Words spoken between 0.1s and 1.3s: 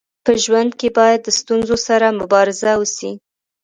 په ژوند کي باید د